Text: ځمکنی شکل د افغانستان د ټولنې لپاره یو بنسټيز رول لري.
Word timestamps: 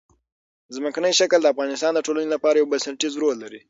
ځمکنی 0.75 1.11
شکل 1.19 1.39
د 1.41 1.47
افغانستان 1.53 1.91
د 1.93 1.99
ټولنې 2.07 2.29
لپاره 2.35 2.55
یو 2.57 2.69
بنسټيز 2.71 3.13
رول 3.21 3.37
لري. 3.43 3.59